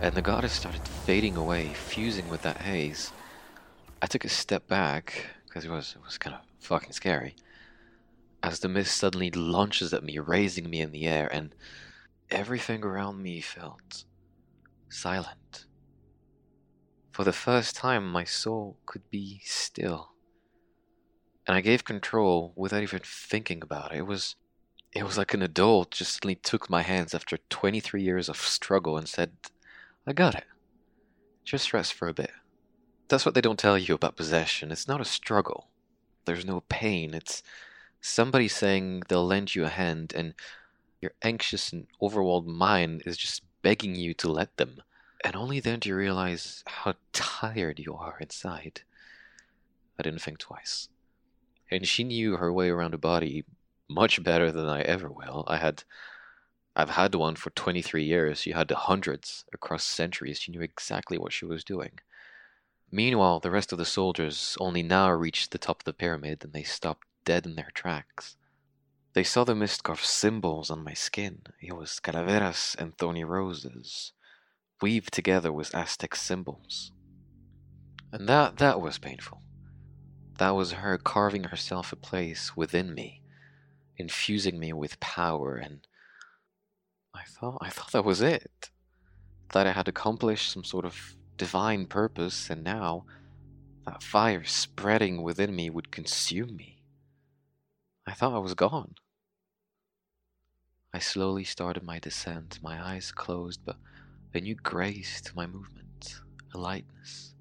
and 0.00 0.14
the 0.14 0.23
goddess 0.23 0.52
started 0.52 0.87
fading 0.87 1.37
away, 1.37 1.73
fusing 1.73 2.28
with 2.28 2.43
that 2.43 2.59
haze. 2.59 3.12
I 4.02 4.07
took 4.07 4.25
a 4.25 4.28
step 4.28 4.69
back 4.69 5.26
because 5.47 5.64
it 5.64 5.71
was 5.71 5.95
it 5.97 6.05
was 6.05 6.19
kind 6.19 6.37
of 6.37 6.43
fucking 6.61 6.93
scary. 6.93 7.35
As 8.43 8.61
the 8.61 8.69
mist 8.69 8.97
suddenly 8.97 9.31
launches 9.31 9.95
at 9.95 10.05
me, 10.05 10.19
raising 10.19 10.69
me 10.69 10.81
in 10.81 10.93
the 10.93 11.07
air, 11.07 11.28
and 11.33 11.55
everything 12.31 12.85
around 12.85 13.23
me 13.23 13.40
felt 13.40 14.05
silent. 14.90 15.66
For 17.11 17.25
the 17.25 17.33
first 17.33 17.75
time, 17.75 18.07
my 18.07 18.25
soul 18.25 18.78
could 18.85 19.11
be 19.11 19.40
still. 19.45 20.11
And 21.47 21.57
I 21.57 21.62
gave 21.62 21.85
control 21.85 22.52
without 22.55 22.83
even 22.83 23.00
thinking 23.02 23.62
about 23.62 23.93
it. 23.93 23.99
It 23.99 24.07
was 24.07 24.37
it 24.97 25.05
was 25.05 25.19
like 25.19 25.35
an 25.35 25.43
adult 25.43 25.91
just 25.91 26.15
suddenly 26.15 26.37
took 26.37 26.71
my 26.71 26.81
hands 26.81 27.15
after 27.15 27.37
23 27.50 28.03
years 28.03 28.31
of 28.31 28.38
struggle 28.38 28.97
and 28.97 29.07
said, 29.07 29.33
I 30.07 30.15
got 30.15 30.35
it. 30.35 30.45
Just 31.45 31.75
rest 31.75 31.93
for 31.93 32.09
a 32.09 32.15
bit. 32.15 32.31
That's 33.09 33.26
what 33.26 33.35
they 33.35 33.43
don't 33.43 33.59
tell 33.59 33.76
you 33.76 33.95
about 33.95 34.17
possession. 34.17 34.73
It's 34.73 34.88
not 34.88 35.03
a 35.03 35.05
struggle. 35.05 35.69
There's 36.25 36.47
no 36.47 36.62
pain. 36.69 37.12
It's 37.12 37.43
somebody 38.00 38.49
saying 38.49 39.03
they'll 39.09 39.26
lend 39.26 39.55
you 39.55 39.65
a 39.65 39.69
hand, 39.69 40.12
and 40.17 40.33
your 41.03 41.12
anxious 41.23 41.73
and 41.73 41.87
overwhelmed 42.00 42.49
mind 42.49 43.03
is 43.05 43.19
just 43.19 43.43
begging 43.61 43.97
you 43.97 44.15
to 44.15 44.33
let 44.33 44.57
them. 44.57 44.83
And 45.23 45.37
only 45.37 45.61
then 45.61 45.79
do 45.81 45.91
you 45.91 45.97
realize 45.97 46.65
how 46.67 46.95
tired 47.12 47.79
you 47.79 47.95
are 47.95 48.17
inside. 48.19 48.81
I 49.99 50.03
didn't 50.03 50.23
think 50.23 50.38
twice. 50.38 50.88
And 51.71 51.87
she 51.87 52.03
knew 52.03 52.37
her 52.37 52.53
way 52.53 52.71
around 52.71 52.95
a 52.95 52.99
body 52.99 53.45
much 53.88 54.23
better 54.23 54.50
than 54.52 54.66
I 54.69 54.83
ever 54.83 55.11
will. 55.11 55.45
I 55.47 55.59
had 55.59 55.85
I've 56.75 56.90
had 56.90 57.14
one 57.14 57.37
for 57.37 57.50
23 57.50 58.05
years. 58.05 58.40
She 58.40 58.50
had 58.52 58.71
hundreds 58.71 59.45
across 59.52 59.83
centuries. 59.83 60.38
She 60.38 60.52
knew 60.52 60.61
exactly 60.61 61.16
what 61.16 61.33
she 61.33 61.47
was 61.47 61.64
doing. 61.64 61.99
Meanwhile, 62.90 63.40
the 63.40 63.50
rest 63.50 63.73
of 63.73 63.78
the 63.78 63.85
soldiers 63.85 64.57
only 64.61 64.83
now 64.83 65.11
reached 65.11 65.50
the 65.50 65.59
top 65.59 65.81
of 65.81 65.85
the 65.85 65.95
pyramid 65.95 66.45
and 66.45 66.52
they 66.52 66.62
stopped 66.62 67.07
dead 67.25 67.47
in 67.47 67.57
their 67.57 67.71
tracks. 67.73 68.37
They 69.14 69.25
saw 69.25 69.45
the 69.45 69.55
mist 69.55 69.83
carve 69.83 70.05
symbols 70.05 70.71
on 70.71 70.85
my 70.85 70.93
skin. 70.93 71.43
It 71.62 71.73
was 71.73 71.99
calaveras 72.00 72.76
and 72.78 72.97
thorny 72.97 73.25
roses, 73.25 74.12
weaved 74.83 75.12
together 75.14 75.50
with 75.50 75.75
Aztec 75.75 76.14
symbols. 76.14 76.93
And 78.12 78.28
that, 78.28 78.59
that 78.59 78.81
was 78.81 78.99
painful. 78.99 79.40
That 80.38 80.50
was 80.50 80.73
her 80.73 80.99
carving 80.99 81.45
herself 81.45 81.93
a 81.93 81.97
place 81.97 82.57
within 82.57 82.95
me, 82.95 83.23
infusing 83.99 84.59
me 84.59 84.73
with 84.73 85.00
power 85.00 85.57
and 85.57 85.87
I 87.17 87.25
thought 87.25 87.59
I 87.61 87.71
thought 87.71 87.93
that 87.93 88.05
was 88.05 88.21
it. 88.21 88.71
That 89.53 89.67
I 89.67 89.73
had 89.73 89.88
accomplished 89.88 90.53
some 90.53 90.65
sort 90.65 90.85
of 90.85 91.17
divine 91.37 91.87
purpose, 91.87 92.50
and 92.50 92.62
now 92.62 93.07
that 93.87 94.03
fire 94.03 94.45
spreading 94.45 95.23
within 95.23 95.55
me 95.55 95.71
would 95.71 95.91
consume 95.91 96.57
me. 96.57 96.83
I 98.07 98.12
thought 98.12 98.35
I 98.35 98.38
was 98.38 98.55
gone. 98.55 98.97
I 100.93 100.99
slowly 100.99 101.45
started 101.45 101.83
my 101.83 101.99
descent, 101.99 102.59
my 102.62 102.83
eyes 102.83 103.12
closed, 103.12 103.61
but 103.65 103.76
a 104.35 104.41
new 104.41 104.55
grace 104.55 105.21
to 105.23 105.37
my 105.37 105.47
movement, 105.47 106.21
a 106.55 106.59
lightness. 106.59 107.35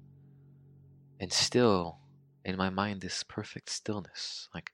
And 1.20 1.32
still, 1.32 1.98
in 2.44 2.56
my 2.56 2.70
mind, 2.70 3.00
this 3.00 3.22
perfect 3.22 3.70
stillness, 3.70 4.48
like, 4.54 4.72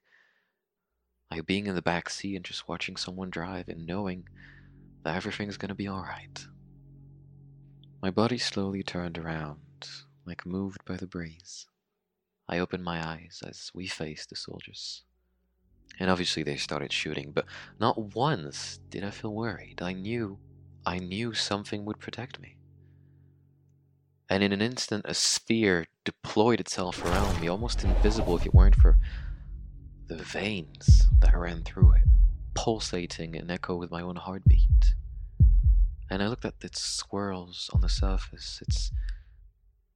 like 1.32 1.46
being 1.46 1.66
in 1.66 1.74
the 1.74 1.82
back 1.82 2.10
seat 2.10 2.36
and 2.36 2.44
just 2.44 2.68
watching 2.68 2.96
someone 2.96 3.30
drive 3.30 3.68
and 3.68 3.86
knowing 3.86 4.28
that 5.04 5.16
everything's 5.16 5.56
gonna 5.56 5.74
be 5.74 5.88
alright. 5.88 6.46
My 8.02 8.10
body 8.10 8.38
slowly 8.38 8.82
turned 8.82 9.18
around, 9.18 9.88
like 10.26 10.46
moved 10.46 10.84
by 10.84 10.96
the 10.96 11.06
breeze. 11.06 11.66
I 12.48 12.58
opened 12.58 12.84
my 12.84 13.04
eyes 13.06 13.42
as 13.46 13.70
we 13.74 13.86
faced 13.86 14.30
the 14.30 14.36
soldiers. 14.36 15.04
And 15.98 16.10
obviously 16.10 16.42
they 16.42 16.56
started 16.56 16.92
shooting, 16.92 17.32
but 17.32 17.46
not 17.80 18.14
once 18.14 18.78
did 18.90 19.04
I 19.04 19.10
feel 19.10 19.34
worried. 19.34 19.82
I 19.82 19.92
knew, 19.94 20.38
I 20.86 20.98
knew 20.98 21.34
something 21.34 21.84
would 21.86 21.98
protect 22.00 22.40
me. 22.40 22.56
and 24.28 24.42
in 24.42 24.52
an 24.52 24.62
instant 24.62 25.04
a 25.06 25.14
sphere 25.14 25.86
deployed 26.04 26.60
itself 26.60 27.04
around 27.04 27.38
me, 27.40 27.48
almost 27.48 27.84
invisible 27.84 28.36
if 28.36 28.46
it 28.46 28.54
weren't 28.54 28.74
for 28.76 28.98
the 30.14 30.24
veins 30.24 31.08
that 31.20 31.36
ran 31.36 31.62
through 31.62 31.92
it, 31.92 32.02
pulsating 32.54 33.34
in 33.34 33.50
echo 33.50 33.76
with 33.76 33.90
my 33.90 34.02
own 34.02 34.16
heartbeat. 34.16 34.94
And 36.10 36.22
I 36.22 36.28
looked 36.28 36.44
at 36.44 36.54
its 36.62 36.80
swirls 36.80 37.70
on 37.72 37.80
the 37.80 37.88
surface, 37.88 38.60
its 38.66 38.92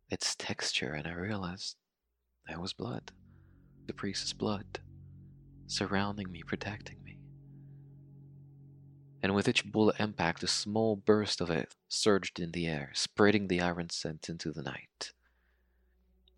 its 0.08 0.34
texture, 0.36 0.92
and 0.92 1.06
I 1.06 1.12
realized 1.12 1.76
there 2.46 2.60
was 2.60 2.72
blood. 2.72 3.12
The 3.86 3.92
priest's 3.92 4.32
blood 4.32 4.80
surrounding 5.66 6.30
me, 6.30 6.42
protecting 6.42 7.02
me. 7.04 7.18
And 9.22 9.34
with 9.34 9.48
each 9.48 9.70
bullet 9.70 9.96
impact, 9.98 10.42
a 10.42 10.46
small 10.46 10.96
burst 10.96 11.40
of 11.40 11.50
it 11.50 11.74
surged 11.88 12.38
in 12.38 12.52
the 12.52 12.66
air, 12.66 12.92
spreading 12.94 13.48
the 13.48 13.60
iron 13.60 13.90
scent 13.90 14.28
into 14.28 14.52
the 14.52 14.62
night. 14.62 15.12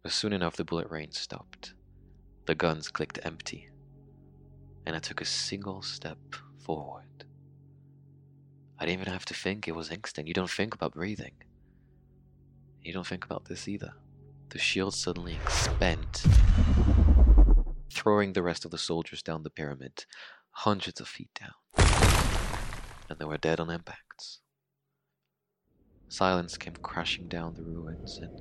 But 0.03 0.13
soon 0.13 0.33
enough, 0.33 0.57
the 0.57 0.65
bullet 0.65 0.89
rain 0.91 1.13
stopped. 1.13 1.75
The 2.49 2.55
guns 2.55 2.89
clicked 2.89 3.19
empty, 3.25 3.69
and 4.87 4.97
I 4.97 5.01
took 5.01 5.21
a 5.21 5.27
single 5.27 5.83
step 5.83 6.17
forward. 6.65 7.27
I 8.79 8.87
didn't 8.87 9.03
even 9.03 9.13
have 9.13 9.27
to 9.27 9.35
think, 9.35 9.69
it 9.69 9.77
was 9.77 9.91
instant. 9.91 10.27
You 10.27 10.33
don't 10.33 10.49
think 10.51 10.73
about 10.73 10.95
breathing. 10.95 11.35
You 12.81 12.95
don't 12.95 13.07
think 13.07 13.27
about 13.27 13.45
this 13.45 13.69
either. 13.69 13.93
The 14.49 14.59
shield 14.59 14.95
suddenly 14.95 15.35
expanded, 15.35 16.23
throwing 17.93 18.33
the 18.33 18.43
rest 18.43 18.65
of 18.65 18.71
the 18.71 18.79
soldiers 18.79 19.23
down 19.23 19.43
the 19.43 19.51
pyramid, 19.51 20.07
hundreds 20.53 21.03
of 21.03 21.09
feet 21.09 21.29
down. 21.39 21.53
And 23.11 23.19
they 23.19 23.27
were 23.27 23.37
dead 23.37 23.61
on 23.61 23.69
impacts. 23.69 24.41
Silence 26.09 26.57
came 26.57 26.77
crashing 26.81 27.29
down 27.29 27.57
the 27.57 27.63
ruins, 27.63 28.19
and 28.23 28.41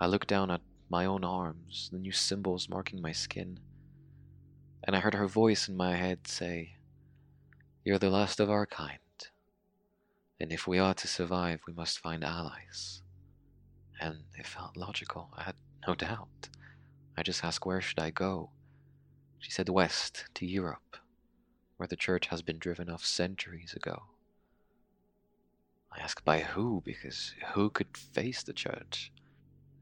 I 0.00 0.06
looked 0.06 0.26
down 0.26 0.50
at 0.50 0.62
my 0.90 1.06
own 1.06 1.24
arms, 1.24 1.88
the 1.92 1.98
new 1.98 2.12
symbols 2.12 2.68
marking 2.68 3.00
my 3.00 3.12
skin, 3.12 3.60
and 4.84 4.94
I 4.94 5.00
heard 5.00 5.14
her 5.14 5.28
voice 5.28 5.68
in 5.68 5.76
my 5.76 5.96
head 5.96 6.26
say, 6.26 6.74
You're 7.84 7.98
the 7.98 8.10
last 8.10 8.40
of 8.40 8.50
our 8.50 8.66
kind, 8.66 8.98
and 10.38 10.52
if 10.52 10.66
we 10.66 10.78
are 10.78 10.94
to 10.94 11.08
survive, 11.08 11.60
we 11.66 11.72
must 11.72 11.98
find 11.98 12.24
allies 12.24 13.00
and 14.00 14.16
it 14.36 14.46
felt 14.46 14.76
logical. 14.76 15.28
I 15.36 15.42
had 15.42 15.56
no 15.86 15.94
doubt. 15.94 16.48
I 17.16 17.22
just 17.22 17.44
asked, 17.44 17.66
Where 17.66 17.80
should 17.80 18.00
I 18.00 18.10
go? 18.10 18.50
She 19.38 19.50
said, 19.50 19.68
West, 19.68 20.24
to 20.34 20.46
Europe, 20.46 20.96
where 21.76 21.86
the 21.86 21.96
church 21.96 22.26
has 22.28 22.42
been 22.42 22.58
driven 22.58 22.88
off 22.88 23.04
centuries 23.04 23.74
ago. 23.74 24.04
I 25.92 26.00
asked, 26.00 26.24
By 26.24 26.40
who? 26.40 26.82
Because 26.84 27.34
who 27.54 27.68
could 27.70 27.96
face 27.96 28.42
the 28.42 28.52
church? 28.52 29.12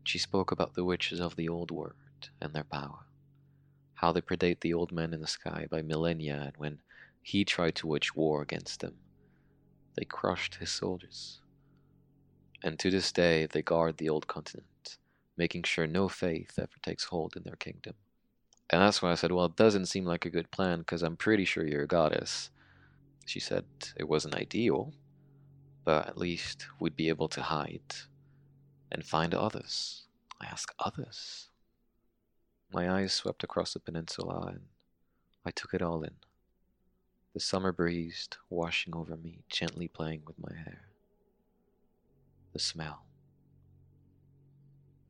She 0.08 0.18
spoke 0.18 0.50
about 0.52 0.74
the 0.74 0.84
witches 0.84 1.20
of 1.20 1.36
the 1.36 1.48
old 1.48 1.70
world 1.70 2.30
and 2.40 2.54
their 2.54 2.64
power, 2.64 3.06
how 3.94 4.12
they 4.12 4.22
predate 4.22 4.60
the 4.60 4.74
old 4.74 4.92
man 4.92 5.12
in 5.12 5.20
the 5.20 5.26
sky 5.26 5.66
by 5.70 5.82
millennia, 5.82 6.40
and 6.46 6.56
when 6.56 6.78
he 7.22 7.44
tried 7.44 7.74
to 7.76 7.86
wage 7.86 8.14
war 8.14 8.42
against 8.42 8.80
them, 8.80 8.96
they 9.96 10.04
crushed 10.04 10.56
his 10.56 10.70
soldiers 10.70 11.40
and 12.62 12.78
to 12.78 12.90
this 12.90 13.12
day 13.12 13.46
they 13.46 13.62
guard 13.62 13.98
the 13.98 14.08
old 14.08 14.26
continent, 14.26 14.98
making 15.36 15.62
sure 15.62 15.86
no 15.86 16.08
faith 16.08 16.58
ever 16.58 16.68
takes 16.82 17.04
hold 17.04 17.36
in 17.36 17.44
their 17.44 17.56
kingdom. 17.56 17.94
And 18.70 18.82
that's 18.82 19.00
why 19.00 19.12
I 19.12 19.14
said, 19.14 19.32
Well, 19.32 19.46
it 19.46 19.56
doesn't 19.56 19.86
seem 19.86 20.04
like 20.04 20.26
a 20.26 20.30
good 20.30 20.50
plan, 20.50 20.80
because 20.80 21.02
I'm 21.02 21.16
pretty 21.16 21.44
sure 21.44 21.66
you're 21.66 21.84
a 21.84 21.88
goddess. 21.88 22.50
She 23.26 23.40
said 23.40 23.64
it 23.96 24.08
wasn't 24.08 24.34
ideal, 24.34 24.92
but 25.84 26.08
at 26.08 26.18
least 26.18 26.66
we'd 26.80 26.96
be 26.96 27.08
able 27.08 27.28
to 27.28 27.42
hide 27.42 27.94
and 28.90 29.04
find 29.04 29.34
others. 29.34 30.04
I 30.40 30.46
ask 30.46 30.72
others. 30.78 31.48
My 32.72 32.90
eyes 32.90 33.12
swept 33.12 33.42
across 33.44 33.72
the 33.72 33.80
peninsula, 33.80 34.46
and 34.48 34.60
I 35.44 35.50
took 35.50 35.74
it 35.74 35.82
all 35.82 36.02
in. 36.02 36.14
The 37.34 37.40
summer 37.40 37.72
breeze 37.72 38.28
washing 38.50 38.94
over 38.94 39.16
me, 39.16 39.40
gently 39.48 39.88
playing 39.88 40.22
with 40.26 40.38
my 40.38 40.56
hair 40.56 40.88
the 42.52 42.58
smell. 42.58 43.04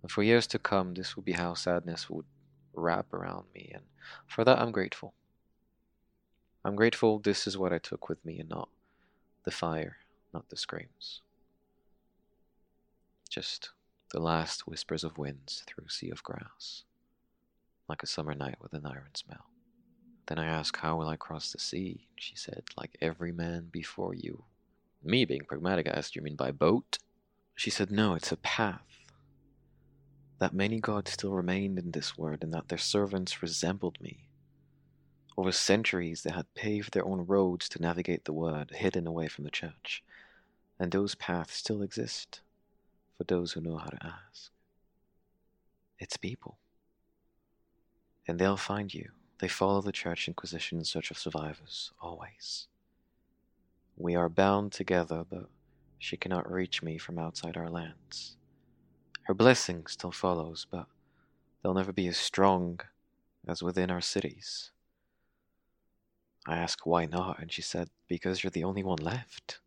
And 0.03 0.11
for 0.11 0.23
years 0.23 0.47
to 0.49 0.59
come, 0.59 0.95
this 0.95 1.17
will 1.17 1.23
be 1.23 1.33
how 1.33 1.55
sadness 1.55 2.09
would 2.11 2.27
wrap 2.75 3.13
around 3.13 3.47
me, 3.55 3.71
and 3.75 3.85
for 4.27 4.45
that 4.45 4.59
I'm 4.59 4.71
grateful. 4.71 5.15
I'm 6.65 6.77
grateful 6.77 7.19
this 7.19 7.47
is 7.47 7.57
what 7.57 7.73
I 7.73 7.79
took 7.79 8.09
with 8.09 8.25
me 8.25 8.39
and 8.39 8.49
not 8.49 8.69
the 9.45 9.51
fire, 9.51 9.97
not 10.35 10.49
the 10.51 10.57
screams. 10.57 11.23
Just 13.29 13.71
the 14.11 14.21
last 14.21 14.67
whispers 14.67 15.05
of 15.05 15.19
winds 15.19 15.63
through 15.67 15.85
a 15.87 15.91
sea 15.91 16.09
of 16.09 16.23
grass, 16.23 16.85
like 17.87 18.03
a 18.03 18.07
summer 18.07 18.35
night 18.35 18.57
with 18.61 18.73
an 18.73 18.87
iron 18.87 19.15
smell. 19.15 19.45
Then 20.27 20.39
I 20.39 20.47
asked, 20.47 20.79
How 20.79 20.97
will 20.97 21.09
I 21.09 21.17
cross 21.17 21.53
the 21.53 21.59
sea? 21.59 22.09
She 22.17 22.37
said, 22.37 22.65
Like 22.77 22.97
every 23.03 23.33
man 23.33 23.69
before 23.71 24.15
you. 24.15 24.45
Me 25.03 25.27
being 25.27 25.45
pragmatic, 25.47 25.87
I 25.87 25.91
asked, 25.91 26.17
You 26.17 26.23
mean 26.23 26.37
by 26.37 26.53
boat? 26.53 26.99
She 27.55 27.69
said, 27.69 27.91
No, 27.91 28.15
it's 28.15 28.33
a 28.33 28.37
path. 28.39 29.07
That 30.39 30.55
many 30.55 30.81
gods 30.81 31.11
still 31.11 31.33
remained 31.33 31.79
in 31.79 31.91
this 31.91 32.17
world, 32.17 32.43
and 32.43 32.55
that 32.55 32.69
their 32.69 32.79
servants 32.79 33.43
resembled 33.43 34.01
me. 34.01 34.29
Over 35.37 35.53
centuries, 35.53 36.23
they 36.23 36.33
had 36.33 36.55
paved 36.55 36.95
their 36.95 37.05
own 37.05 37.27
roads 37.27 37.69
to 37.71 37.83
navigate 37.83 38.25
the 38.25 38.33
world, 38.33 38.71
hidden 38.71 39.07
away 39.07 39.29
from 39.29 39.45
the 39.45 39.51
church. 39.51 40.03
And 40.79 40.91
those 40.91 41.15
paths 41.15 41.55
still 41.55 41.83
exist 41.83 42.41
for 43.19 43.25
those 43.25 43.53
who 43.53 43.61
know 43.61 43.77
how 43.77 43.89
to 43.89 43.99
ask. 44.07 44.53
It's 45.99 46.17
people. 46.17 46.59
And 48.27 48.39
they'll 48.39 48.57
find 48.57 48.95
you. 48.95 49.11
They 49.41 49.49
follow 49.49 49.83
the 49.83 49.93
church 49.93 50.29
inquisition 50.29 50.79
in 50.79 50.85
search 50.85 51.11
of 51.11 51.19
survivors, 51.19 51.93
always. 52.01 52.69
We 53.97 54.15
are 54.15 54.29
bound 54.29 54.71
together, 54.73 55.25
but 55.29 55.49
she 55.99 56.17
cannot 56.17 56.51
reach 56.51 56.83
me 56.83 56.99
from 56.99 57.19
outside 57.19 57.57
our 57.57 57.69
lands. 57.69 58.37
Her 59.25 59.35
blessing 59.35 59.87
still 59.87 60.13
follows, 60.13 60.67
but 60.71 60.87
they'll 61.63 61.75
never 61.75 61.93
be 61.93 62.07
as 62.07 62.17
strong 62.17 62.81
as 63.47 63.63
within 63.63 63.91
our 63.91 64.01
cities. 64.01 64.71
I 66.47 66.57
asked 66.57 66.87
why 66.87 67.07
not, 67.07 67.41
and 67.41 67.53
she 67.53 67.63
said, 67.63 67.91
Because 68.09 68.43
you're 68.43 68.51
the 68.51 68.65
only 68.65 68.85
one 68.85 68.99
left. 68.99 69.61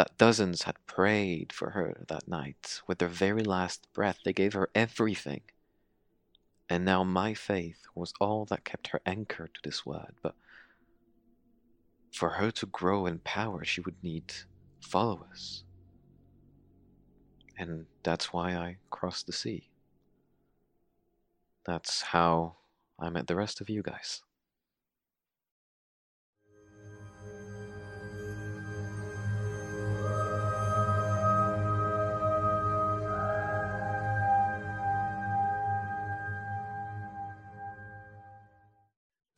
That 0.00 0.16
dozens 0.16 0.62
had 0.62 0.86
prayed 0.86 1.52
for 1.52 1.72
her 1.72 2.06
that 2.08 2.26
night. 2.26 2.80
With 2.86 3.00
their 3.00 3.08
very 3.08 3.44
last 3.44 3.86
breath, 3.92 4.20
they 4.24 4.32
gave 4.32 4.54
her 4.54 4.70
everything. 4.74 5.42
And 6.70 6.86
now 6.86 7.04
my 7.04 7.34
faith 7.34 7.82
was 7.94 8.14
all 8.18 8.46
that 8.46 8.64
kept 8.64 8.86
her 8.86 9.02
anchored 9.04 9.52
to 9.52 9.60
this 9.62 9.84
word. 9.84 10.14
But 10.22 10.36
for 12.14 12.30
her 12.30 12.50
to 12.50 12.64
grow 12.64 13.04
in 13.04 13.18
power, 13.18 13.62
she 13.62 13.82
would 13.82 14.02
need 14.02 14.32
followers. 14.80 15.64
And 17.58 17.84
that's 18.02 18.32
why 18.32 18.54
I 18.54 18.78
crossed 18.88 19.26
the 19.26 19.34
sea. 19.34 19.68
That's 21.66 22.00
how 22.00 22.56
I 22.98 23.10
met 23.10 23.26
the 23.26 23.36
rest 23.36 23.60
of 23.60 23.68
you 23.68 23.82
guys. 23.82 24.22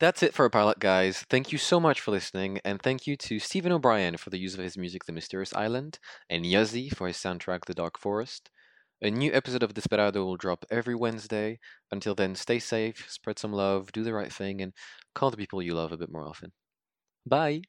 That's 0.03 0.21
it 0.21 0.33
for 0.33 0.43
our 0.43 0.49
pilot, 0.49 0.79
guys. 0.79 1.19
Thank 1.29 1.53
you 1.53 1.57
so 1.57 1.79
much 1.79 2.01
for 2.01 2.11
listening, 2.11 2.59
and 2.65 2.81
thank 2.81 3.07
you 3.07 3.15
to 3.15 3.39
Stephen 3.39 3.71
O'Brien 3.71 4.17
for 4.17 4.31
the 4.31 4.37
use 4.37 4.53
of 4.53 4.59
his 4.59 4.77
music 4.77 5.05
The 5.05 5.13
Mysterious 5.13 5.53
Island, 5.53 5.97
and 6.29 6.43
Yazzie 6.43 6.93
for 6.93 7.07
his 7.07 7.15
soundtrack 7.15 7.63
The 7.63 7.73
Dark 7.73 7.97
Forest. 7.97 8.51
A 9.01 9.09
new 9.09 9.31
episode 9.31 9.63
of 9.63 9.73
Desperado 9.73 10.25
will 10.25 10.35
drop 10.35 10.65
every 10.69 10.93
Wednesday. 10.93 11.57
Until 11.89 12.15
then, 12.15 12.35
stay 12.35 12.59
safe, 12.59 13.09
spread 13.09 13.39
some 13.39 13.53
love, 13.53 13.93
do 13.93 14.03
the 14.03 14.13
right 14.13 14.33
thing, 14.33 14.59
and 14.61 14.73
call 15.15 15.31
the 15.31 15.37
people 15.37 15.61
you 15.61 15.73
love 15.73 15.93
a 15.93 15.97
bit 15.97 16.11
more 16.11 16.27
often. 16.27 16.51
Bye! 17.25 17.61